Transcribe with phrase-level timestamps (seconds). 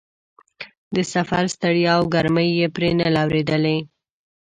[0.95, 3.77] د سفر ستړیا او ګرمۍ یې پرې نه لورېدلې.